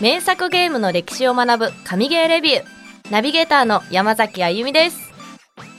[0.00, 2.64] 名作ゲームの歴史を学ぶ神ゲーレビュー。
[3.10, 5.10] ナビゲーターの山崎あゆみです。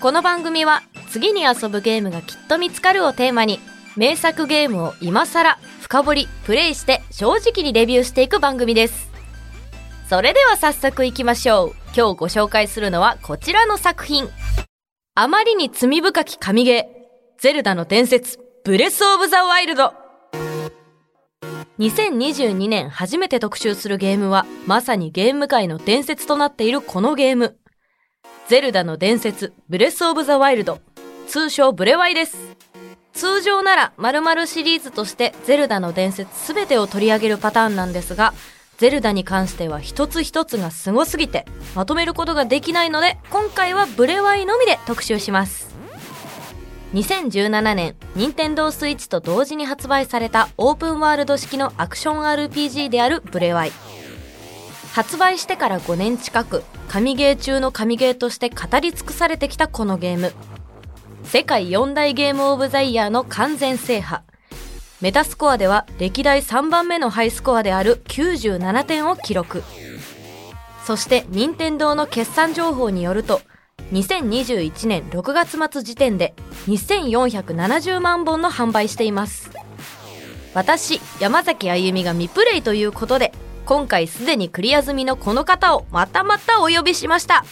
[0.02, 3.62] この番組は次に遊ぶゲームがきっと見つかるをテーマに
[3.96, 9.10] 名作ゲームを今更深掘りプレイして正直にレビューしていく番組です。
[10.10, 11.76] それでは早速いきましょう。
[11.96, 14.28] 今日ご紹介するのはこちらの作品。
[15.16, 16.84] あまりに罪深き神ゲー。
[17.42, 19.94] ゼルダの伝説ブレスオブザワイルド。
[21.80, 27.58] 2022年初めて特集するゲームはまさにゲーム界の伝説となっているこのゲーム。
[28.50, 30.82] ゼルダの伝説ブレスオブザワイルド。
[31.28, 32.38] 通称ブレワイです。
[33.14, 38.34] 通常なら〇〇シリーズとしてゼルダの伝説全てを取り上げるパターンなんですが
[38.78, 45.69] ゼルダに関しては一つ一つがすごすぎてまとめることができないので今回はブレワイのみで特集します。
[46.94, 53.72] 2017年任天堂スイッチと同時に発売されたオープンワールド式のアクション RPG であるブレワイ。
[54.94, 60.34] 発売してから5年近く神ゲー中の神ゲーとして語り尽くされてきたこのゲーム。
[61.24, 64.24] 世界4大ゲームオブザイヤーの完全制覇。
[65.00, 69.64] メタスコアでは歴代3番目のハイスコアである97点を記録。
[70.86, 73.42] そして任天堂の決算情報によると
[73.92, 76.34] 2021年6月末時点で
[76.68, 79.52] 2470万本の販売しています。
[80.54, 83.32] 私山崎あゆみが未プレイということで
[83.66, 87.46] 今回すでにクリア済みのこの方をまたまたお呼びしました。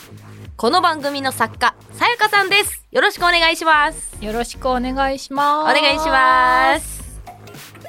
[0.56, 2.86] この番組の作家さやかさんです。
[2.92, 4.18] よろしくお願いします。
[4.24, 5.78] よろしくお願いします。
[5.78, 7.04] お願いします。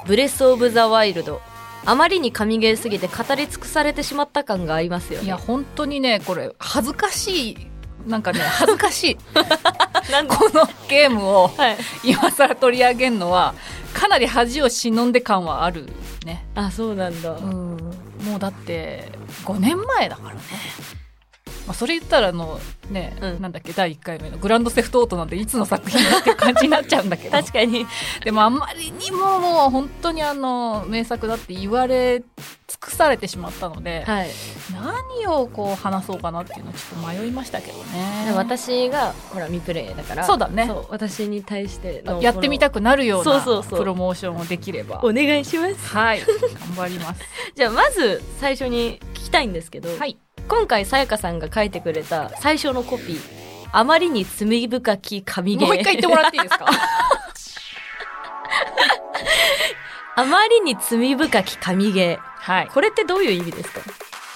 [0.07, 1.41] ブレスオブザワイルド。
[1.87, 5.25] あまりに神ゲーすぎて語り尽くされてしまった感がありますよね。
[5.25, 7.57] いや本当にねこれ恥ずかしい
[8.09, 9.17] なんかね恥ずかしい。
[10.27, 11.51] このゲームを
[12.03, 13.55] 今更取り上げるのは
[13.93, 15.87] かなり恥を忍んで感はある
[16.25, 16.47] ね。
[16.55, 17.53] あそうなんだ、うん、
[18.23, 19.13] もうだって
[19.45, 20.41] 5年前だからね
[21.69, 27.31] まあ、それ言ったらあのね、うん、なんだっけ第1回目のグランドセフトオートなんていつの作品って感じになっちゃうんだけど。
[27.31, 27.87] 確かに。
[28.25, 32.27] でもあんまりにももう本当にあの名作だって言われ尽
[32.81, 34.31] くされてしまったので、はい、
[34.73, 38.33] 何をこう話そうかなっていうのをちょっと迷いましたけどね。
[38.35, 40.73] 私がほら未プレイだからそうだね。
[40.89, 45.01] 私に対してやってみたくなるようなプロモーションをできれば。
[45.05, 45.89] お願いします。
[45.89, 46.21] はい。
[46.21, 46.29] 頑
[46.75, 47.21] 張ります。
[47.55, 50.17] じゃあまず最初に聞きたいんですけど、はい
[50.49, 53.21] 今回さやかさんが書いてくれた最初のコピー
[53.71, 55.69] あまりに罪深き神ゲー。
[55.69, 56.67] もう一回言ってもらっていいですか？
[60.17, 62.25] あまりに罪深き神ゲー。
[62.41, 62.67] はい。
[62.69, 63.81] これってどういう意味ですか？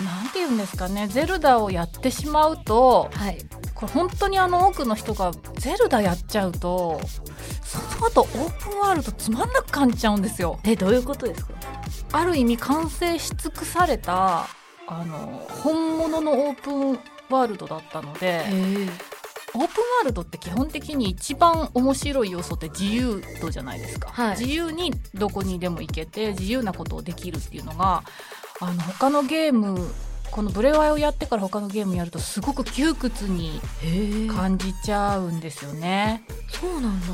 [0.05, 1.07] なんて言うんですかね。
[1.09, 3.39] ゼルダをやってしまうと、はい、
[3.75, 7.01] これ本当にあの多くの人がゼルダやっちゃうと
[7.63, 10.59] その後オープンワールドつまんなく感じちゃうんですよ。
[10.65, 11.53] えどういうことですか？
[12.13, 14.47] ある意味完成し尽くされた
[15.01, 16.91] あの本物のオープン
[17.31, 18.43] ワールドだったので
[19.55, 28.03] オープンワールドって基本的に一番面白い要素って自由度じゃないですか、はい、自由にどこにでも行けて自由なことをできるっていうのが
[28.61, 29.79] あの他のゲーム
[30.31, 33.61] このブレワイをやってから他のゲームやるとすごく窮屈に
[34.35, 36.25] 感じちゃうんですよね。
[36.49, 37.07] そうなんだ。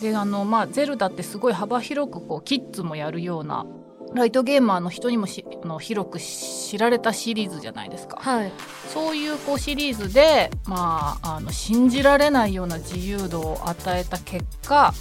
[0.00, 3.66] であのまあゼルダってすごい幅広くこうキッズもやるような
[4.14, 8.52] ライトゲーマーの人にもしあの広く知られたシリーズじゃないですか、はい、
[8.88, 14.92] そういうこうシリーズで、まあ、あの信じられないような自由度を与えた結果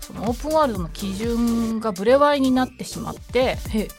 [0.00, 3.56] そのオープンワールドの基準がブレワイになってしまって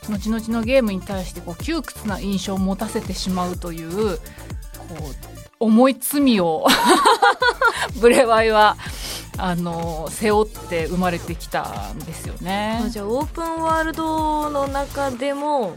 [0.09, 4.21] 後々のゲームに対してこう窮屈な印象を持たせてしまうというこ
[4.99, 6.67] う重い罪を
[7.99, 8.77] ブレワイは
[9.37, 12.83] あの背負って生まれてきたんですよね。
[12.89, 15.75] じゃあオープンワールドの中でも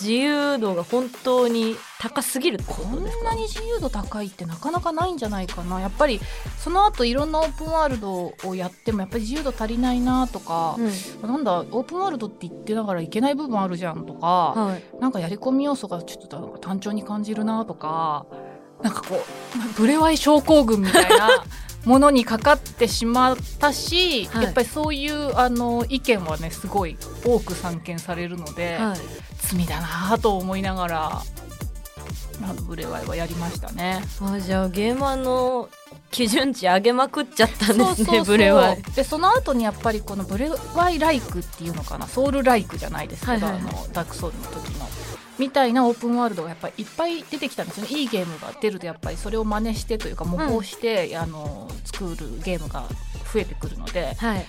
[0.00, 5.78] 自由度が本当に高すぎるこんなに自由度高いってなかなかないんじゃないかな。
[5.80, 6.20] やっぱり
[6.58, 10.76] その後いろんなオープンワールドをやってもやっぱり自由度足りないなとか、
[11.22, 18.26] うん、なんだオープンワールドって言ってながらいけない部分あるじゃんとか、はい、なんかやり込み要素がちょっと単調に感じるなとか
[18.82, 21.44] なんかこうブレワイ症候群みたいな
[21.84, 28.98] ものにかかってしまったし、はい、やっぱりそういうあの意見はねすごい多く散見されるので、はい、
[29.40, 31.22] 罪だなと思いながら
[32.42, 34.02] あのブレワイはやりましたね。
[34.20, 35.68] あじゃあゲーマーの
[36.10, 38.82] 基準値上げまくっちゃったんですねブレワイ。
[38.94, 44.88] でその後にやっぱりこのブレワイライクっていうのかなソウルライクじゃないですけど、はいはいはい、あのダークソウルの時の
[45.40, 47.98] みたいなオープンワールドがやっぱりいっぱい出てきたんですよね。
[47.98, 52.84] いいゲームが出るとやっぱりそれを真似してというか模倣して、うん、あの作るゲームが
[53.32, 54.14] 増えてくるので。
[54.14, 54.46] はい。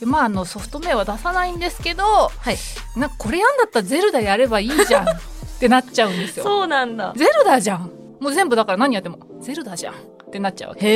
[0.00, 2.56] でまあ、あのソフト名は出さないんですけど、はい、
[2.96, 6.44] なこれやんだったらゼルダやればいいじゃんっ ってなっちゃうんですよ。
[6.44, 7.14] そうなんだ。
[7.16, 7.88] ゼルダじゃん。
[8.18, 9.98] もう全部だから何やってもゼルダじゃんっ
[10.32, 10.86] てなっちゃうわけ。
[10.86, 10.90] へ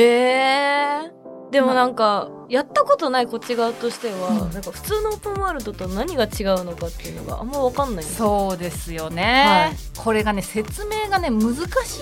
[1.05, 1.16] え。
[1.51, 4.51] でもなんか、やったことないこっち側としては、うん。
[4.51, 9.75] なんか普通のオープンワールドと何が違うのかっていうのがあんまわかんないそうですよね、はい。
[9.97, 11.59] これがね説明がね難し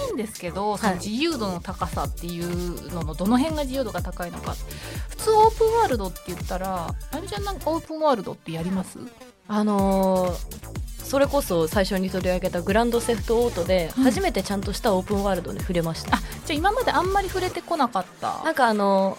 [0.09, 4.55] いんですけど、自由度の高さっていうののどの辺が自由度が高いのか。
[5.09, 8.99] 普通オープンワールドって言ったらあゆみちゃんなんかオープンワールドってやります？
[9.47, 10.75] あのー
[11.05, 14.03] それこそ最初に取り上げたグランドセフトオートでうん。
[14.05, 18.41] 初めてちゃんとしたオープンワールドに触れました、あじゃあ今まであんまり触れてこなかった。
[18.43, 19.17] なんかあの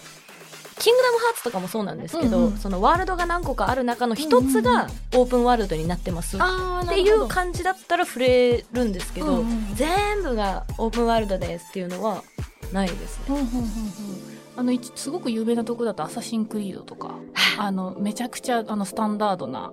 [0.79, 2.57] キングダムハーツとかもそうなんですけど、うんうん。
[2.57, 12.23] そのワールドが何個かある中の一つがオープンワールドになってますっあていう感じだったら触れるんですけど、うんうん全部がオープンワールドですっていうのは
[12.71, 13.25] ないですね。
[13.29, 13.67] うんうんうんうん。
[14.55, 17.15] あの一すごく有名なとこだと「アサシンクリード」とか。
[17.59, 19.71] あのめちゃくちゃあのスタンダードな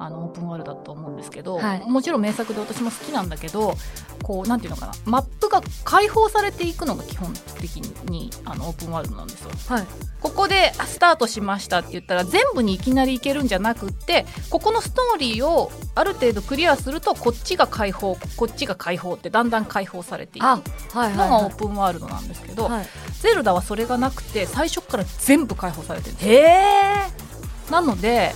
[0.00, 1.82] あのオープンワールドだと思うんですけど、はい。
[1.86, 3.74] もちろん名作で私も好きなんだけど
[4.22, 7.76] こうなんていうのかなマップが開放されていくのが基本的
[8.08, 9.50] にあのオープンワールドなんですよ。
[9.68, 9.86] はい、
[10.20, 20.62] ここであスタートしましたって言ったら全部にいきなり行けるんじゃなくってここのストーリーをある程度クリアするとこっちが開放こっちが開放ってだんだん開放されていくのが
[20.92, 22.86] はいオープンワールドなんですけど、はい、
[23.20, 26.32] ゼルダはそれがなくて最初から全部開放されてるんですよ。
[26.32, 28.34] へえなので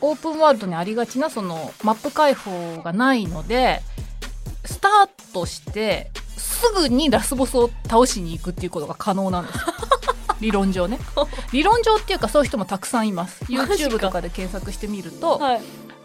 [0.00, 3.80] オープンワールドにありがちなそのマップ開放がないので
[4.64, 9.58] スタートしてすぐにラスボスを倒しに行くっていうことが可能なんです
[10.40, 10.98] 理論上ね。
[11.52, 13.44] 理論上っていうかそういう人もたくさんいます。
[13.46, 15.60] YouTube とかで検索してみると、はい。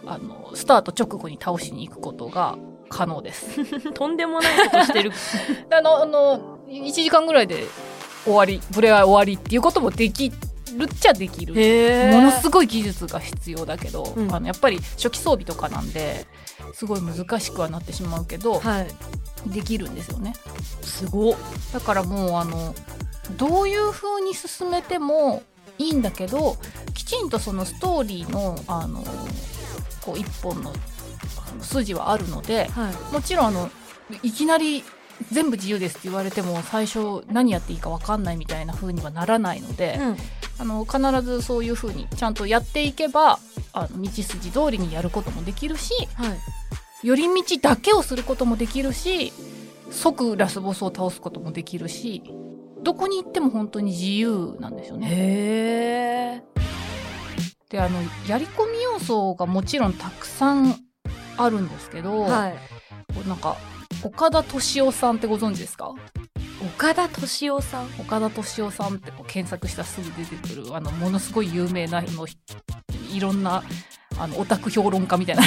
[0.06, 2.57] あのスタート直後に倒しに行くことが
[2.89, 3.63] 可能です。
[3.94, 5.12] とんでもないことしてる。
[5.72, 7.68] あのあの1時間ぐらいで
[8.25, 10.31] 終わりブレワイ終わりっていうこともでき
[10.78, 11.54] るっちゃできる。
[11.58, 14.34] へものすごい技術が必要だけど、うん。
[14.34, 16.25] あのやっぱり初期装備とかなんで
[16.74, 18.88] すごい難しくはなってしまうけど、はい。
[19.48, 20.34] できるんですよね。
[20.81, 21.36] すごっ。
[21.74, 22.74] だからもうあの
[23.38, 25.44] どういう風に進めても
[25.78, 26.58] いいんだけど
[26.94, 29.04] きちんとそのストーリーのあの
[30.02, 30.74] こう一本の
[31.62, 33.14] 筋はあるのではい。
[33.14, 33.70] もちろんあの
[34.22, 34.84] いきなり
[35.31, 40.18] 全部自由ですって言われても最初何やっていいか分かんないみたいな風にはならないので、うん。
[40.60, 43.39] あの必ずそういう風にちゃんとやっていけば
[43.74, 46.38] あの道筋通りにやることもできるしはい。
[47.04, 49.33] 寄り道だけをすることもできるし
[49.89, 52.24] 即ラスボスを倒すこともできるし
[52.81, 56.44] どこに行っても本当に自由なんですよね。
[57.69, 60.75] であのやり込み要素がもちろんたくさん
[61.38, 62.56] あるんですけど、はい。
[63.27, 63.57] なんか
[64.03, 65.94] 岡田敏夫さんってご存知ですか？
[66.75, 67.85] 岡田敏夫さん？
[68.00, 72.27] 岡田敏夫さんってこう検索したらすぐ出てくるあのものすごい有名なの
[73.11, 73.63] いろんな
[74.17, 75.44] あのオタク評論家みたいな。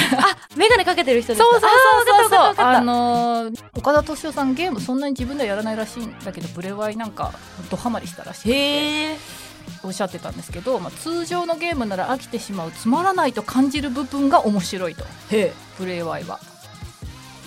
[0.55, 1.45] メガネかけてる人ですか？
[1.51, 2.65] そうそうそうそう。
[2.65, 7.33] あのー岡田敏夫さんゲームそんなに自分ではやらないらしいんだけどブレワイなんか
[7.69, 8.49] ドハマりしたらしくて。
[8.49, 9.17] へえ
[9.83, 15.03] おっしゃってたんですけど、まあ、通常のゲームなら飽きてしまうつまらないと感じる部分が面白いと。
[15.29, 15.53] へえ。
[15.77, 16.39] ブレワイは。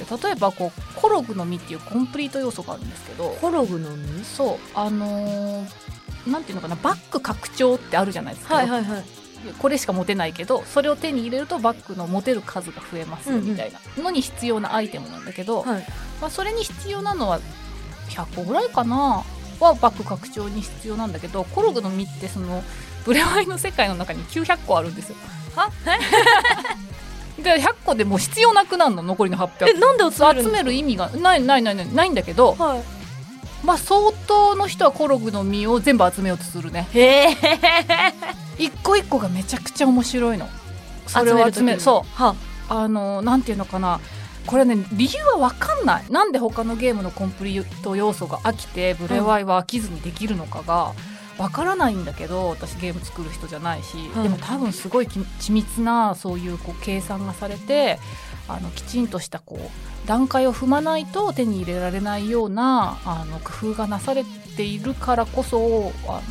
[0.05, 4.25] で例えばこうコログの実っていうコンプリート要素があるんですけどコログの実？
[4.25, 5.67] そうあのー
[6.27, 9.05] なんていうのかなバック拡張ってあるじゃないですか、はいはいはい。
[9.59, 14.03] これしか持てないけどそれを手に入れるとバッグの持てる数が増えますみたいな。
[14.03, 15.87] のに必要なアイテムなんだけど、はい。
[16.21, 17.41] まあ、それに必要なのは
[18.11, 19.25] 100個ぐらいかな
[19.61, 22.63] はバッグ拡張に必要なんだけどコログの実ってその
[23.07, 25.17] ブレワイの世界の中に900個あるんですよ。
[25.57, 25.71] は？
[27.43, 29.03] で100個でもう必要なくなるの？
[29.03, 31.11] 残りの800えなんで集め集める意味が？
[31.11, 32.83] ないないないないないんだけど、は
[33.65, 36.89] まあ相当の人はコログの実を全部集めようとするね。
[36.95, 37.37] いへえ。
[38.59, 40.49] 一個一個がめちゃくちゃ面白いの。
[41.07, 41.81] それを集める。
[41.81, 42.17] そう。
[42.17, 42.35] は。
[42.69, 44.01] あのなんていうのかな。
[44.47, 46.05] これね理由は分かんない。
[46.11, 50.95] なんで他のゲームのコンプリート要素が飽きてブレワイは飽きずにできるのかが
[51.41, 57.99] 分からないんだけど私ゲーム作る人じゃないし、はいでも多分すごいき緻密なそういうこう計算がされて
[58.47, 64.25] あのきちんとしたこう段階を踏まないと手に入れられないようなあの工夫がなされ
[64.57, 66.23] ているからこそあの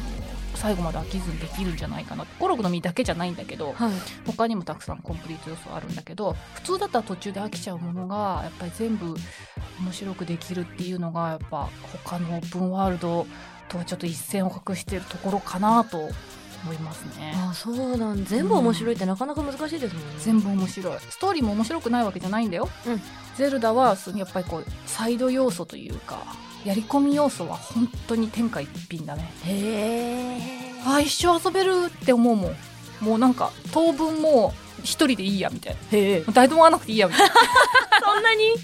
[0.56, 2.25] 最後まで飽きずにできるんじゃないかな。
[2.25, 3.92] コログの実だけじゃないんだけどはい。
[4.28, 9.16] 他にもたくさんコンプリート要素あるんだけど普通だったら途中で飽きちゃうものがやっぱり全部
[9.80, 11.70] 面白くできるっていうのがやっぱ
[12.06, 13.25] 他のオープンワールド
[13.69, 15.97] とはちょっと一線を画してるところかなと
[16.63, 17.33] 思いますね。
[17.35, 20.15] あそうなん全部面白いってなかなか難しいですもんね。
[20.19, 20.97] 全部面白い。
[21.09, 23.01] ストーリーも面白くないわけじゃないんだよ、うん。
[23.38, 26.23] ゼルダはやっぱりこうサイド要素というか
[26.65, 29.31] やり込み要素は本当に天下一品だね。
[29.45, 30.81] へえ。
[30.85, 32.55] あー一生遊べるって思うもん。
[32.99, 35.79] もうなんか当分もう一人でいいやみたいな。
[35.97, 36.23] へえ。
[36.33, 37.33] 誰とも会わなくていいやみたいな。
[38.13, 38.55] そんなに？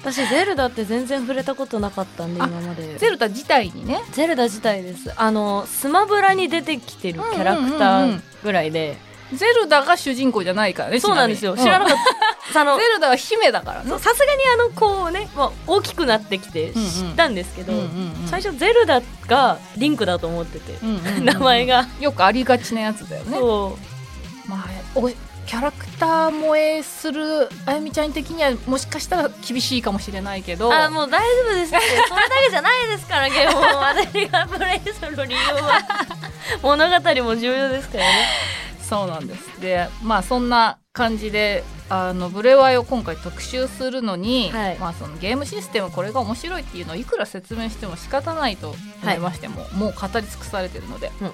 [0.00, 2.96] 私ゼルダって全然触れたことなかったんであ今まで。
[2.98, 4.02] ゼルダ自体にね。
[4.12, 5.12] ゼルダ自体です。
[5.16, 8.98] あのスマブラに出てきてるキャラクターぐらいで、
[9.32, 11.56] ゼルダが主人公じゃないからねそうなんですよ。
[11.56, 11.96] 知らなかっ
[12.52, 13.90] た、あのうんゼルダは姫だからね。
[13.90, 16.78] さすがにあのこうね、まあ、大きくなってきて知
[17.12, 17.88] ったんですけど、うんうんう
[18.24, 23.38] ん最初ゼルダがリンクだと思ってて、うんうんうん名前が、よくありがちなやつだよね。
[23.38, 23.76] そ
[24.46, 24.50] う。
[24.50, 25.10] まあお
[25.46, 30.72] キャラクター萌えするあゆみちゃん的にはもしかしたら厳しいかもしれないけど。
[30.72, 35.80] あもう大丈夫ですって それだけじゃないですからゲームを私がプレイする理由は
[36.62, 38.28] 物語も重要ですからね。
[38.88, 39.60] そうなんです。
[39.60, 44.78] でまあそんな感じであのブレワイを今回特集するのに、はい。
[44.78, 51.32] まあ、そのゲームシステムこれが面白いっていうのをいくら説明しても仕方ないと思いましても、もう語り尽くされてるので、うん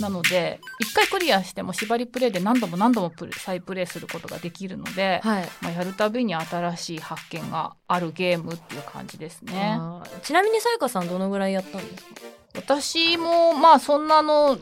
[0.00, 5.48] なので一回クリアしても縛りプレイで何度も何度も再プレイすることができるので、はい。
[5.60, 9.78] まあ、やるたびに新しい発見があるゲームっていう感じですね。
[10.22, 12.10] ちなみにさやかさんどのぐらいやったんですか？
[12.54, 14.58] 私もまあそんなの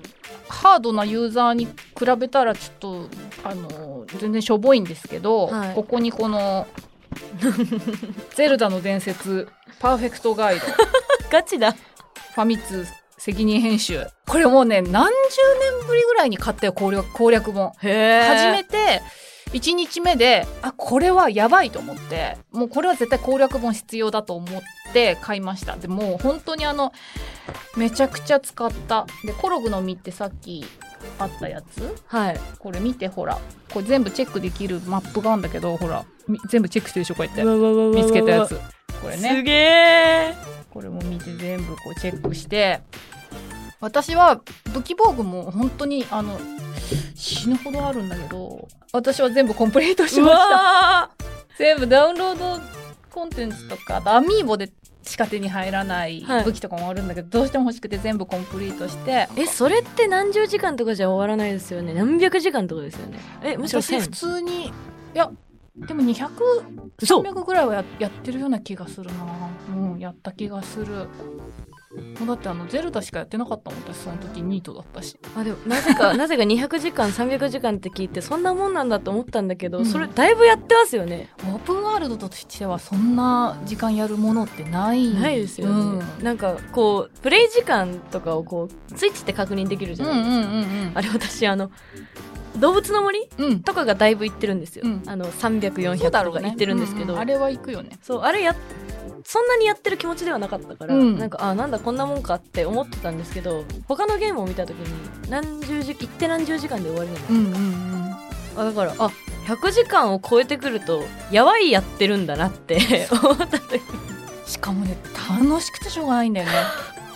[0.49, 1.73] ハードなユーザーに比
[2.19, 3.09] べたらちょっと
[3.45, 5.75] あの全然しょぼいんですけど、はい。
[5.75, 6.67] ここにこの
[8.35, 9.49] 「ゼルダの伝説
[9.81, 10.67] パーフェクトガイド」
[11.31, 11.73] ガチだ。
[11.73, 12.87] ファミ通
[13.27, 14.07] 責任編集。
[14.29, 15.11] これもうね何十
[15.81, 17.71] 年ぶりぐらいに買ったよ攻略攻略本。
[17.71, 19.03] 初めて
[19.51, 25.75] 1日目であこれはやばいと思ってもうこれは絶対攻略本必要だと思って買いました。
[25.75, 26.93] でもう本当にあの
[27.77, 29.07] めちゃくちゃ使った。
[29.25, 30.65] でコログの実ってさっき
[31.19, 31.95] あったやつ？
[32.07, 32.41] はい。
[32.59, 33.39] これ見てほら。
[33.73, 36.05] これ全部チェックできるマップがあるんだけどほら。
[36.29, 37.43] み全部チェックしてるでしょこうやって。
[37.99, 38.59] 見つけたやつ。
[39.01, 39.29] これね。
[39.37, 40.35] すげえ。
[40.71, 42.81] これも見て全部こうチェックして。
[43.81, 44.41] 私は
[44.73, 46.39] 武器防具も本当にあの
[47.15, 50.41] 死ぬほどあるんだけど私は全部コンプリートしうました。
[50.41, 51.11] わ
[51.59, 52.61] 全部ダウンロード
[53.11, 54.73] コンテンツとかアミーボで
[55.07, 56.45] しか手に入らないはい。
[56.45, 61.95] 武器とかもあるんだけど、どうしても欲しくて全部コンプリートしてーえそれって何十時間とかじゃ終わらないですよね？
[61.95, 63.19] 何百時間とかですよね？
[63.43, 64.73] えむしろ1000私普通にい
[65.15, 65.31] や
[65.77, 66.29] でも200
[67.05, 69.51] そう300ぐらいはややってるような気がするな。
[69.75, 71.07] うんやった気がする
[72.27, 75.19] だってあのゼルダしかやってなかったもん私その時ニートだったし。
[75.37, 79.87] あでもなぜか なぜか200時間300時間って聞いてそんなもんなんだと思ったんだけど、うん。
[79.87, 81.31] それだいぶやってますよね。
[81.45, 85.15] オープンワールドとしてはそんな時間やるものってない。
[85.15, 90.93] ないですよね、なんかこうプレイ時間とかをこうスイッチって確認できるじうん、ゃないですか、うんうんうん。
[90.95, 91.71] あれ私あの
[92.59, 93.27] 動物の森
[93.65, 95.03] とかがだいぶ行ってるんですよ、うん。
[95.07, 96.41] あのそう300400だろうね。
[96.41, 97.99] とか行ってるんですけど、ううあれは行くよね。
[98.03, 98.55] そうあれや
[99.25, 101.19] そんなにやってる気持ちではなかったから、うん。
[101.19, 107.57] なんかあなんだこんなもんかって思ってたんですけど他のゲームを見た時に何十時行って何十時間で終わりなの、うんうんう
[108.09, 108.17] ん。
[108.57, 109.11] あだからあ
[109.47, 112.79] 100時間を超えてくるとやばいやってるんだなって
[113.11, 113.81] 思った時
[114.47, 114.97] しかもね
[115.41, 116.53] 楽しくてしょうがないんだよね。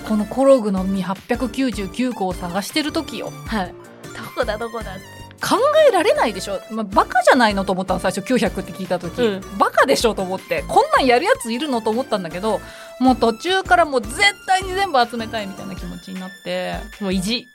[0.09, 3.31] このコログの実899個を探してる時よ。
[3.47, 3.75] はい。
[4.03, 5.57] どこだどこだって考
[5.89, 10.63] えられないでしょ、まあ、バカじゃないのと思ったの最初900って聞いた時、うバカでしょと思って。
[10.69, 12.61] こんなんやるやついるのと思ったんだけど
[13.01, 14.17] もう途中からもう絶
[14.47, 16.75] 対に全部集めたいみたいな気持ちになって。
[17.01, 17.47] もう意地。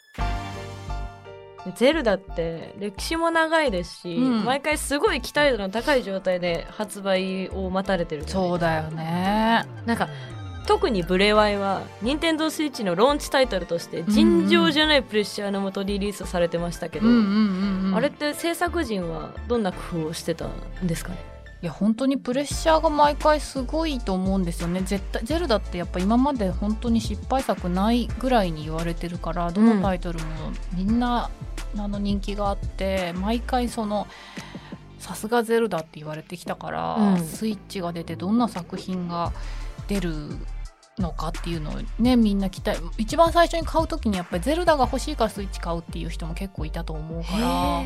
[1.75, 4.45] ゼルダって歴史も長いですし、うん。
[4.45, 9.65] 毎回すごい期待度の高い状態で発売を待たれてるそうだよね。
[9.85, 10.09] なんか
[10.65, 17.07] 特にブレワイは任天堂スイッチのローンチタイトルとして尋常じゃないプレッシャーのもとリリースされてましたけど、
[17.95, 20.51] あれって制作陣はどんな工夫をしてたん
[20.87, 21.17] ですかね？
[21.61, 24.81] いや本当にプレッシャーが毎回すごいと思うんですよね。
[24.81, 30.25] 絶対ゼルダってやっぱ今まで本当に失敗作ないぐらいに言われてるからどのタイトルも
[30.75, 31.29] みんな、
[31.77, 34.07] あの人気があって毎回その
[34.99, 37.19] さすがゼルダって言われてきたから、うん。
[37.23, 39.31] スイッチが出てどんな作品が
[39.87, 40.11] 出る
[40.99, 42.79] のかっていうのをねみんな期待。
[42.97, 47.83] 一番最初に買う時にやっぱりゼルダが欲しいからスイッチ買うっていう人も結構いたと思うから。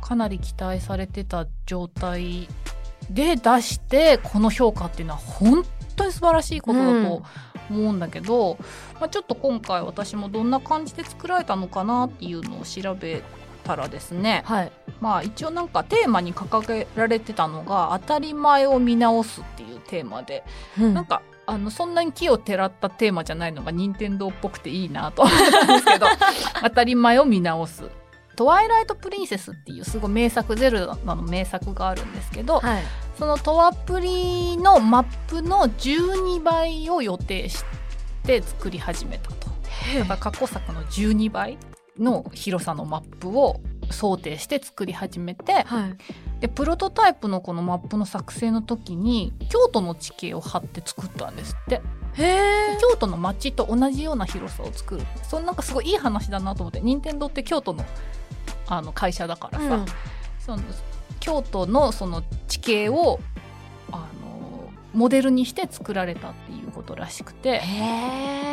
[0.00, 2.48] かなり期待されてた状態
[3.10, 5.64] で出してこの評価っていうのは本
[5.96, 7.22] 当に素晴らしいことだと
[7.70, 8.58] 思うんだけど、
[8.94, 13.22] まあ、ちょっと今回私もどんな感じで作られたのかなっていうのを調べ
[13.64, 14.72] たらですねはい。
[15.00, 20.44] まあ一応なんかテーマに掲げられてたのが「当たり前を見直す」っていうテーマで、
[20.78, 20.94] うん。
[20.94, 26.06] なんかあのそんなに木をてらったテーマじゃないのが任天堂っぽくていいなと思ったんですけど
[26.62, 27.84] 当たり前を見直す。
[28.36, 32.82] トワイライト・プリンセスっていうすごい名作ゼルダの名作があるんですけど、はい
[33.18, 37.62] そのトワプリのマップの12倍を予定し
[38.24, 39.50] て作り始めたと。
[39.98, 41.58] だから過去作の12倍
[41.98, 43.60] の広さのマップを
[43.92, 45.96] 想定して作り始めてはい。
[46.40, 51.80] でプロトタイプのこのマップの作成の時に京都の地形を貼って作ったんですって。
[52.16, 55.02] 京都の街と同じような広さを作る。
[55.22, 57.84] それなんかすごいいい話だなと思って任天堂って京都の
[58.66, 59.84] あの会社だからさ、
[60.38, 60.62] その
[61.20, 63.20] 京都のその地形を
[63.92, 67.62] あのモデルにして作られたっていうことらしくて。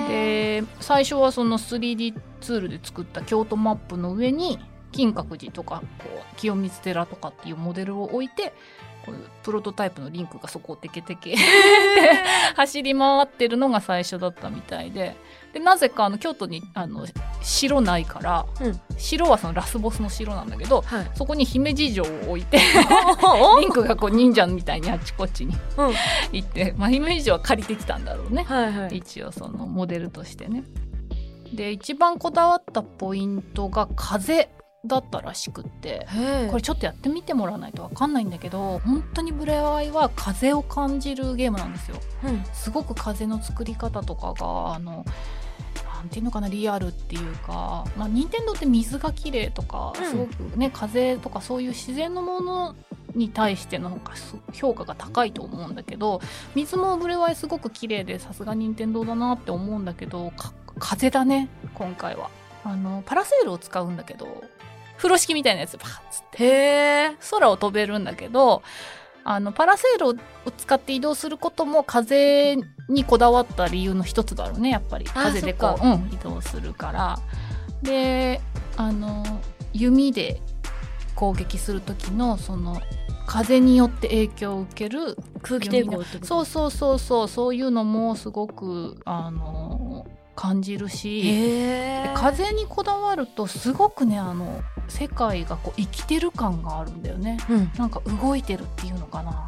[0.08, 4.58] で最初はその 3D ツールで作った京都マップの上に
[4.98, 8.52] 金閣寺とかこう清水寺とかっていうモデルを置いて
[9.06, 11.36] こうプロトタイプのリンクがそこをテケテケ
[12.58, 15.16] 走り回ってるのが最初だったみたいで。
[15.54, 17.08] でなぜかあの京都にあの
[17.42, 18.82] 城ないから、うん。
[18.98, 21.12] 城はそのラスボスの城なんだけどはい。
[21.14, 22.60] そこに姫路城を置いて
[23.24, 25.94] おリンクがこう忍者みたいにあっちこっちにうん。
[26.34, 28.44] 行って、まあ、姫路城は借りてきたんだろうね。
[28.44, 28.98] はいはい。
[28.98, 30.64] 一応そのモデルとしてね。
[31.54, 34.50] で一番こだわったポイントが風
[34.86, 36.08] だったらしくって
[36.50, 41.98] これちょっとやってみてもらわないと分かんないんだけど本当にブレワイは風を感じるゲームなんですよ。
[42.24, 42.44] うん。
[42.54, 45.06] すごく風の作り方とかがあの
[45.96, 50.06] なんていうのかなリアルっていうか、まあ、任天堂って水が綺麗とか、うん。
[50.06, 52.76] すごくね風とかそういう自然のもの
[53.16, 54.00] に対しての
[54.54, 56.22] 評価が高いと思うんだけど
[56.54, 62.30] 水もブレワイすごく綺麗でさすが任天堂だなって思うんだけどか風だね今回は。
[62.64, 64.44] あのパラセールを使うんだけど
[64.98, 66.44] 風呂敷みたいなやつパッつって。
[66.44, 66.48] へ
[67.12, 68.64] え空を飛べるんだけど
[69.24, 70.16] あのパラセールを
[70.58, 75.06] 使って移動することも風にこだわった理由の一つだろうねやっぱり。
[75.10, 77.20] あ風でこう、うん、移動するから。
[77.84, 78.42] で
[78.78, 79.24] あの
[79.74, 80.42] 弓で
[81.16, 82.82] 攻撃する時のその
[83.28, 91.24] 風によって影響を受ける空気抵抗そうそうそうそうそういうのもすごくあの感じるし
[92.16, 97.38] 風にこだわるとすごくねあの世界がこう生きてる感があるんだよね。
[97.50, 97.72] うん。
[97.78, 99.48] なんか動いてるっていうのかな。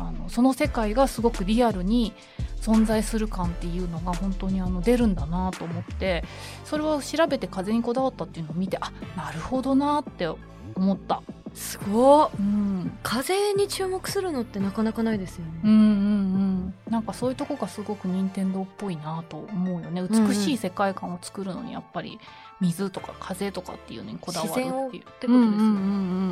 [0.00, 2.12] あのその世界がすごくリアルに
[2.60, 6.24] 存在する感っていうのが本当にあの出るんだなと思って
[6.64, 10.28] それを調べて風にこだわったっていうのを見てあなるほどなって
[10.74, 11.22] 思った、
[11.54, 12.30] すごっ。
[12.38, 15.52] うん、風に注目するのってなかなかないですよね。
[15.64, 16.74] うんうんうん。
[16.90, 20.02] なんかそういうとこがすごく任天堂っぽいなと思うよね。
[20.02, 22.18] 美しい世界観を作るのにやっぱり
[22.60, 24.68] 水とか風とかっていうのにこだわるっていう。
[24.68, 25.62] ってことですようんうんうんう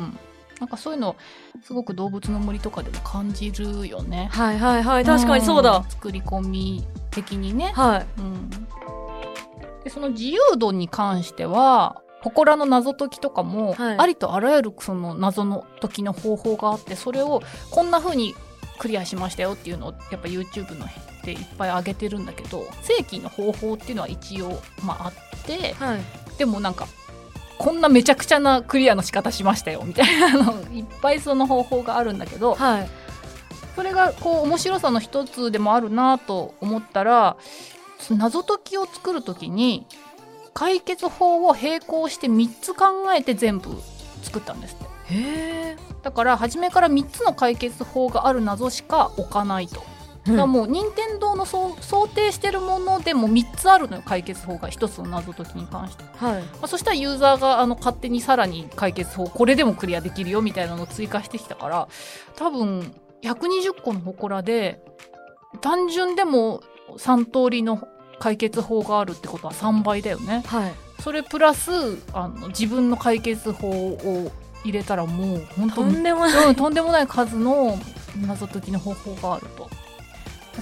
[0.03, 0.19] ん
[0.59, 1.15] なんかそういうの
[1.63, 4.29] すごく動物の森とかでも感じるよね。
[4.31, 5.05] はいはいはい。
[5.05, 5.79] 確かにそうだ。
[5.79, 5.83] ん。
[5.89, 8.05] 作り込み的にね、はい。
[8.19, 8.49] うん、
[9.83, 13.97] でその自由度に関しては祠の謎解きとかも、はい。
[13.99, 18.35] ありとあらゆるその謎の解きの方法があってそれをこんな風に
[18.79, 20.87] クリアしましたよっていうのをやっぱ YouTube の
[21.23, 25.13] でいっぱい上げてるんだけど正規の方法っていうのは一応、まあ、あっ
[25.45, 26.01] てはい。
[26.37, 26.87] でもなんか
[27.57, 32.89] こんなめちゃくちゃなクリアの仕方しましたよみたいなのいっぱいその方法があるんだけどはい。
[33.75, 37.37] それがこう面白さの一つでもあるなと思ったら
[38.11, 39.87] 謎解きを作る時に
[40.53, 42.85] 解決法を並行して3つ考
[43.15, 43.69] えて全部
[44.21, 45.13] 作ったんですって。
[45.13, 45.77] へえ。
[46.01, 49.83] だから初めから3つの解決法がある謎しか置かないと、
[50.25, 51.75] だからもう任天堂の想
[52.13, 56.43] 定してるものでも3つあるのよ解決法が1つの謎解きに関して、まはい。
[56.61, 61.87] あ、そしたらユーザーがあの勝手にさらに解決法これでもクリアできるよみたいなのを追加してきたから
[62.35, 64.83] 多分120個の祠で
[65.61, 66.61] 単純でも
[66.97, 67.87] 3通りの
[68.19, 70.43] 解決法があるってことは3倍だよね。
[70.45, 70.73] はい。
[71.01, 71.71] それプラス
[72.13, 74.31] あの自分の解決法を
[74.63, 76.47] 入れたらもう本当とにんでもない。
[76.47, 77.77] うん、とんでもない数の
[78.25, 79.69] 謎解きの方法があると。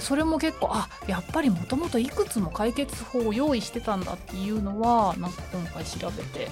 [0.00, 6.48] それも結構あやっぱりもともといくつも解決法を用意してたんだっていうのはなんか今回調べて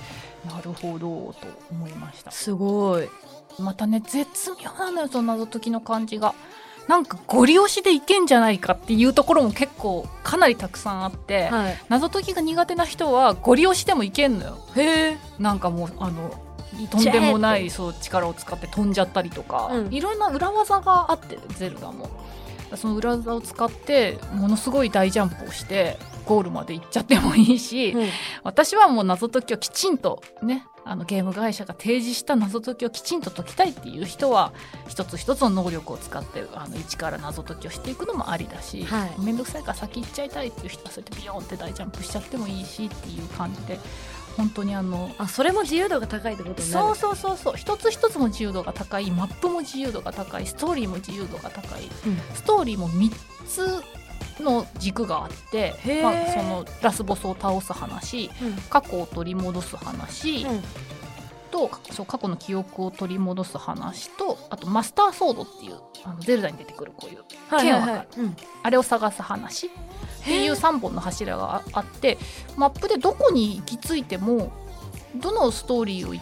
[0.47, 1.37] なるほどと
[1.71, 2.31] 思いました。
[2.31, 3.09] すごい。
[3.59, 6.35] またね絶妙なのよその謎解きの感じが
[6.91, 11.79] なんかゴリ押しでいけんじゃないかっていうところも結構かなりたくさんあって、はい。
[11.89, 14.59] 謎解きが苦手な人はゴリ押しでもいけんのよ。
[14.75, 16.35] へえなんかもうあの
[16.91, 19.95] とんでもないそう力を使って飛んじゃったりとか、うん。
[19.95, 22.11] いろんな裏技があってゼルダも。
[22.75, 28.09] その裏技を使ってものすごい大ジャンプをしてゴールまで行っちゃってもいいし、うん。
[28.43, 34.53] 私はもう謎解きをきちんとねあのゲーム会社が提示した謎解きをきちんと解きたいっていう人は
[34.89, 39.21] 一つ一つの能力を使ってあの一から謎解きをしていくのもありだし、はい。
[39.21, 43.79] めんどくさいから先行っちゃいたいっていう人はそうやってビヨーンって大ジャンプしちゃってもいいしっていう感じで
[44.37, 46.87] 本当にあのあそれも自由度が高いってことになる。
[46.87, 49.11] そうそうそうそう一つ一つも自由度が高い。
[49.11, 51.85] マップも自由度が高いストーリーも自由度が高い。
[51.85, 51.91] うん。
[52.35, 53.11] ストーリーも3
[53.47, 53.83] つ
[54.41, 58.53] の軸があってまあ、そのラスボスを倒す話うん。
[58.69, 60.63] 過去を取り戻す話、うん。
[61.51, 67.25] とそう過去の記憶を取り戻す話とあとマスターソードっていうあのゼルダに出てくるこういう
[67.61, 68.37] 剣はわかるうん。
[68.63, 69.67] あれを探す話。
[69.67, 69.71] っ
[70.25, 72.19] ていう3本の柱がああって
[72.57, 74.53] マップでどこに行き着いても
[75.17, 76.21] どのストーリーをい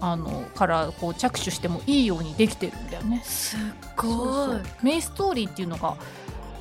[0.00, 3.20] あのからこう着手してもいいようにできてるんだよね。
[3.24, 3.60] すっ
[3.96, 4.64] ごそう。
[4.82, 5.96] メインストーリーっていうのが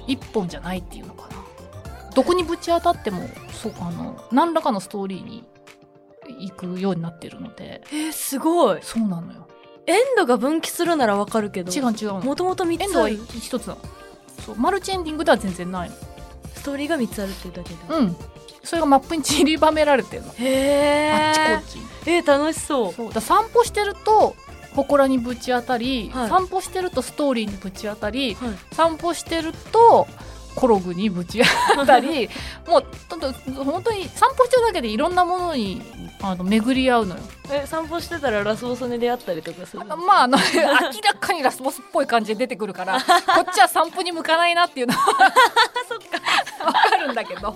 [0.07, 1.35] 一本じゃないっていうのかな。
[2.13, 5.43] どこにぶち当たってもそうあの何らかのストーリーに
[6.39, 9.47] 行くようになってるのでえー、すごいそうなのよ。
[9.87, 12.21] エンドが分岐するならわかるけど違う違うの。
[12.21, 13.81] もともと3エンドはつある一つなの。
[14.43, 15.95] そうマルチエンディングでは全然ないの。
[16.55, 18.15] ストーリーが3つあるっていうだけで、うん。
[18.63, 20.31] それがマップに散りばめられてるの。
[20.33, 21.85] へえあっちこっちに。
[22.07, 24.35] えー、楽しそうそうだ散歩してると
[24.75, 26.29] 祠にぶち当たり、はい。
[26.29, 28.75] 散歩してるとストーリーにぶち当たりはい。
[28.75, 30.07] 散歩してると
[30.55, 31.41] コログにぶち
[31.75, 32.29] 当たり
[32.65, 33.33] もうとと
[33.63, 35.81] 本当に散歩してるだけでいろんなものに
[36.21, 37.21] あの巡り合うのよ。
[37.51, 40.61] え散歩してたらラスボスに出会ったりとかするまああの明
[41.01, 44.99] らかにラスボスっぽい感じで出てくるから こっちは散歩に向かないなっていうのは
[46.65, 47.55] わかるんだけど。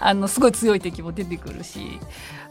[0.00, 1.98] あのすごい強い敵も出てくるし。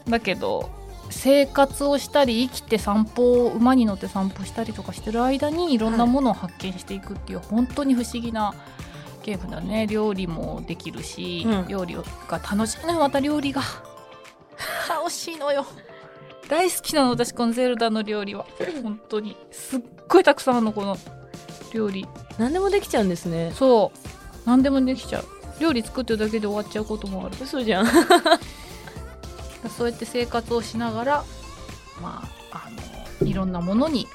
[0.08, 0.68] だけど
[1.14, 8.54] 生活をしたり生きて散歩を馬に乗って散歩したりとかしてる間にいろんなものを発見していくっていう、本当に不思議な
[9.22, 9.86] ゲームだね。
[9.86, 11.68] 料理もできるし、うん。
[11.68, 12.02] 料理が
[12.38, 13.62] 楽しいのよまた料理が。
[14.88, 15.64] 楽しいのよ。
[16.48, 18.44] 大好きなの私このゼルダの料理は。
[18.82, 19.36] 本当に。
[19.50, 20.98] すっごいたくさんあるのこの
[21.72, 22.06] 料理。
[22.38, 23.52] 何でもできちゃうんですね。
[23.54, 23.98] そう。
[24.46, 25.24] 何でもできちゃう。
[25.60, 27.36] 料理作ってるだけで終わっちゃうこともある。
[27.40, 27.86] 嘘じゃん
[29.68, 31.24] そうやって生活をしながら
[32.00, 32.22] ま
[32.52, 32.70] ああ
[33.22, 34.06] のいろんなものに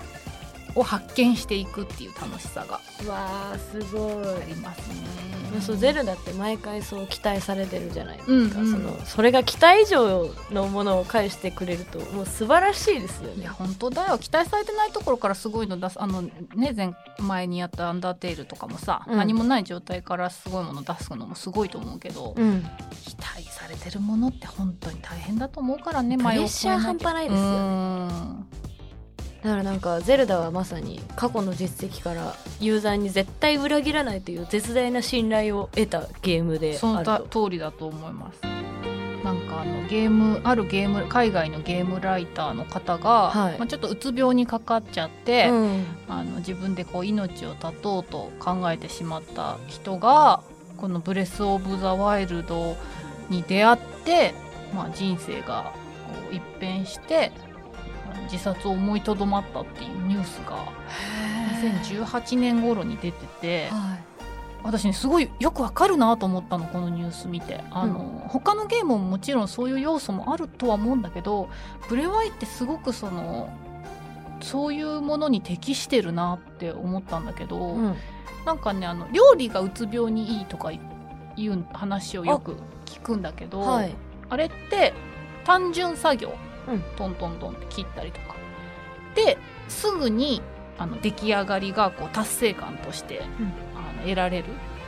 [0.76, 2.76] を発見していくっていう楽しさが
[3.12, 5.29] わあすごありますね
[5.62, 8.72] そうゼルダって毎回そう期待されてるじゃないですか、うんうん。
[8.72, 13.42] そのそれが期待以上のものを返してくれるともう素晴らしいですよね。
[13.42, 14.18] いや本当だよ。
[14.18, 22.66] 期待されてないところからすごいの出すあのね前前にやった「アンダーテイル」とかもさ、うん何もない状態からすごいもの出すのもすごいと思うけど、うん
[23.04, 28.69] 期待されてるものって本当に大変だと思うからねプレッシャー半端ないですよねね
[29.44, 38.42] だからなんかゼルダはまさに過去の実績からユーザーに絶対裏切らないという絶大な信頼を得たゲームでその通りだと思います。
[39.24, 43.58] なんかあのゲームあるゲーム海外のゲームライターの方が、はい。
[43.58, 45.86] まあ、ちょっとうつ病にかかっちゃって、うん。
[46.08, 50.42] あの自分でこう命を絶とうと考えてしまった人が
[50.78, 52.78] この「ブレス・オブ・ザ・ワイルド」
[53.30, 54.34] に出会って、
[54.74, 55.74] まあ、人生が
[56.08, 57.32] こう一変して
[58.32, 60.72] 自殺を思いとどまったっていうニュースが
[61.62, 63.68] 2018年頃に出てて。
[63.70, 64.10] はい。
[64.62, 67.64] 私ねすごいよくわかるなと思ったのこのニュース見て。
[67.72, 71.50] あの、他のゲームももちろんそういう要素もあるとは思うんだけど
[71.88, 73.50] ブレワイってすごくその
[74.42, 77.96] そういうものに適してるなって思ったんだけど、うん。
[78.46, 80.80] なんかねあの料理がうつ病にいいとかい
[81.48, 83.96] う話をよく聞くんだけどあ,、はい。
[84.36, 84.94] れって
[85.46, 86.34] 単純作業、
[86.70, 86.82] うん。
[86.96, 88.36] トントントンって切ったりとか。
[89.16, 90.42] ですぐに
[90.78, 93.22] あの出来上がりがこう達成感として、
[93.76, 94.46] あの得られる。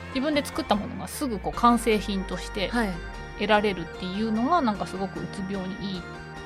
[0.10, 2.90] 自分で作ったものがすぐこう完成品としてはい。
[3.36, 6.02] 得られるっていうのがなんかすごくうつ病にいい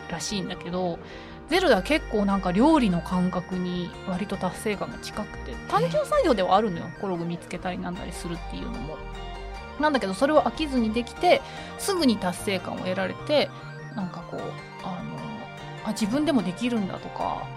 [0.10, 0.98] らしいんだけど
[1.50, 6.86] ゼルダは結構なんか料理の感覚に割と達成感が近くて単純作業ではあるのよ。
[7.02, 8.98] コログ見つけたりなんだりするっていうのも。
[9.80, 11.42] なんだけどそれを飽きずにできて
[11.78, 13.50] すぐに達成感を得られて
[13.96, 14.42] なんかこう
[14.84, 14.95] あの
[15.86, 17.48] あ自分でもできるんだとか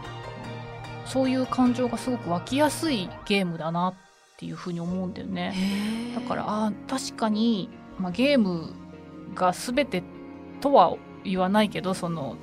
[1.04, 3.94] そういう感情がすごく湧きやすいゲームだなっ
[4.36, 5.54] ていうふうに思うんだよね。
[6.14, 8.72] だからあー確かに、まあ、ゲーム
[9.34, 10.02] が全て
[10.60, 12.36] とは言わないけどその、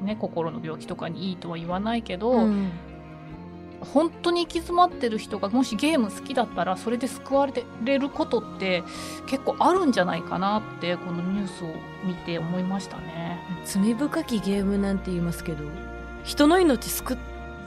[0.00, 2.70] ね、心の病気とかにいいとは言わないけど、うん
[3.84, 7.48] 本当に行き詰まってる人がもしゲーム好きだったらそれで救わ
[7.84, 8.82] れることって
[9.26, 11.68] 結構あるんじゃないかなってこのニュースを
[12.04, 13.38] 見て思いましたね。
[13.64, 15.64] 罪深きゲームなんて言いますけど。
[16.24, 17.16] 人の命救っ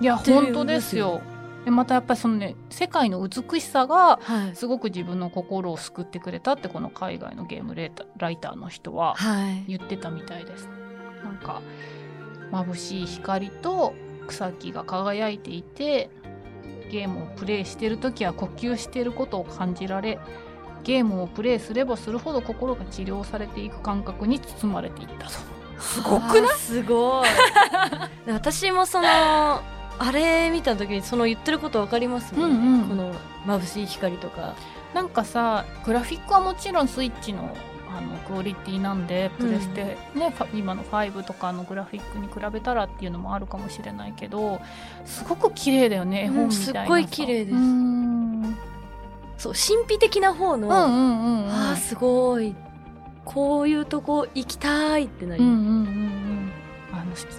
[0.01, 1.21] いやってるん本当ですよ。
[1.63, 4.55] でまたやっぱりそのね世界の美しさがはい。
[4.55, 9.65] すごく自分の心を救ってくれたってこの海外のゲームレータライターの人ははい。
[9.67, 10.69] 言ってたみたいです。
[11.23, 11.61] なんか
[12.51, 13.93] 眩しい光と
[14.25, 16.09] 草木が輝いていて
[16.91, 20.19] ゲームをプレイしてる時は呼吸していることを感じられ
[20.83, 25.31] ゲームをプレイすればするほど心が治療されていく感覚に包まれていったと。
[25.79, 26.57] すごくない？
[26.57, 27.27] すごい。
[28.25, 29.61] で私もそのあ
[30.13, 32.89] れ見た時にその言ってること分かりますもん、うんうん。
[32.89, 33.15] この
[33.59, 34.53] 眩しい光とか。
[34.93, 37.53] なんかさグラフィックはもちろんスイッチの
[37.95, 44.59] ああのクオリティなんでプレステ、ねファ今の5とかのグラフィックに比べたらっていうのもあるかもしれないけど
[45.05, 47.55] すごく綺麗だよね絵本みたいなさ、うんすっごい綺麗です。
[47.55, 47.59] うん。
[47.59, 48.57] うん
[49.37, 52.55] そう神秘的な方の、うんうんうんあーすごい。
[53.25, 55.74] こういうとこ行きたいってなりうんうんまうん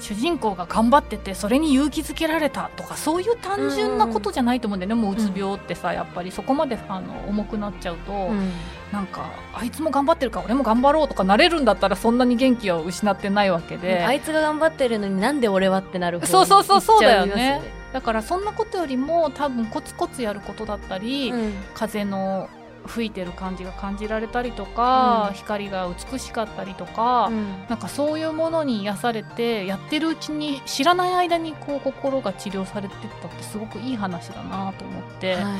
[0.00, 8.50] 主人公が頑張っててそれに勇気づけられたとかそういう単純なことじゃないと思うんだよね、もううつ病ってさやっぱりそこまであの重くなっちゃうと、す、うん。
[8.92, 17.60] なんかあいつも頑張ってるから俺も頑張ろうとかなれるんだったらそんなに元気を失ってないわけで、あいつが頑張ってるのになんで俺はってなるそうそうそうそうだよね。
[17.92, 22.50] だからそんなことよりも多分コツコツやることだったり、ますよね風の
[22.86, 25.34] 吹いてる感じが感じられたりとか、うん。
[25.34, 27.46] 光が美しかったりとか、うん。
[27.68, 35.56] なんかそういうものに癒されてやってるうちに知らない間にこう心が治療されてったってすごくいい話だなと思って、は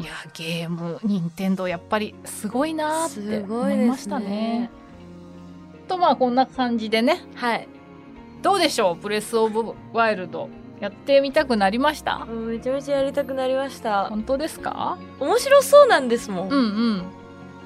[0.00, 0.04] い。
[0.04, 4.70] い、やゲーム任天堂やっぱりすごいなって思いましたね。
[5.88, 7.22] とまあこんな感じでね。
[7.34, 7.68] はい。
[8.42, 8.94] どうでしょう？
[8.94, 10.48] ブレス・オブ・ワイルド
[10.80, 12.26] やってみたくなりました？
[12.28, 14.06] うんめちゃめちゃやりたくなりました。
[14.06, 14.98] 本当ですか？
[15.20, 16.62] 面白そうなんですもん、うんう
[16.94, 17.02] ん。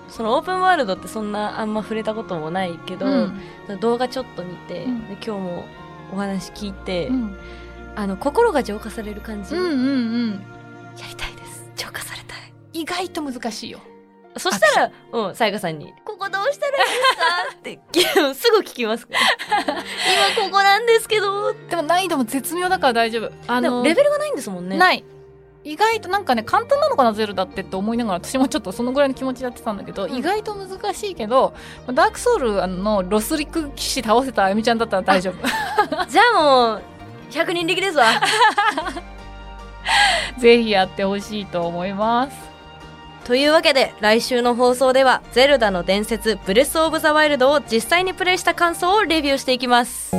[0.09, 3.81] そのオープンワールドってそんなあんま触れたこともないけど、うん。
[3.81, 5.09] 動画ちょっと見て、うん。
[5.09, 5.64] で今日も
[6.12, 7.38] お話聞いて、うん。
[7.96, 10.31] あの心が浄化される感じ、うんうんうん。
[10.98, 11.70] やりたいです。
[11.77, 12.53] 浄化されたい。
[12.72, 13.79] 意外と難しいよ
[14.37, 18.25] そしたら、うん、さやかさんに、ここどうしたらいいですか？
[18.27, 19.20] って、すぐ聞きますから。
[20.37, 24.77] 今ここなんですけど、でも難易度も絶妙だから大丈夫あのレベルがないんですもんね。
[24.77, 24.79] い。
[24.79, 25.05] ない
[25.66, 31.55] 意外となんかね簡単なのかなゼルダってって思いながら私もちょっとそのぐらいの気持ちでやってたんだけど、ん意外と難しいけど
[31.90, 35.37] ダークソウルのロスリック騎士倒せたあゆみちゃんだったら大丈夫
[36.07, 36.83] じゃあもう、
[37.31, 38.05] 100人力ですわ。
[40.38, 42.54] ぜひやってほしいと思います
[43.25, 50.15] というわけで、来週の放送では、ゼルダの伝説、ブレスオブザワイルドを実際にプレイした感想をレビューしていきます。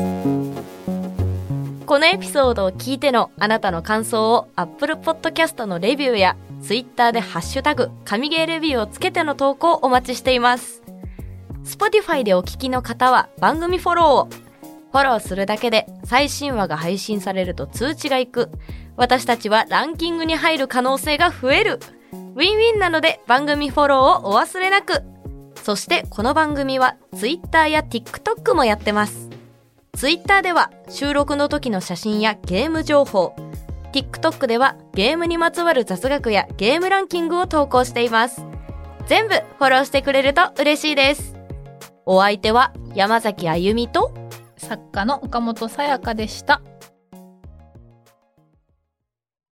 [1.85, 10.81] このエピソードを聞いてのあなたの感想を Apple Podcast のレビューや Twitter でハッシュタグ神ゲーレビューをつけての投稿をお待ちしています。
[11.63, 14.29] Spotify でお聞きの方は番組フォローを。
[14.91, 18.49] フォローするだけで最新話が配信されると通知がいく。
[18.97, 21.79] 私たちはランキングに入る可能性が増える。
[22.35, 25.03] ウィンウィンなので番組フォローをお忘れなく。
[25.63, 29.29] そしてこの番組は Twitter や TikTok もやってます。
[29.95, 33.33] Twitter では収録の時の写真やゲーム情報、
[33.93, 38.45] TikTok ではゲームにまつわる雑学やゲームランキングを投稿しています。
[39.07, 41.37] 全部フォローしてくれると嬉しいです。
[42.05, 44.13] お相手は山崎あゆみと
[44.57, 46.61] 作家の岡本さやかでした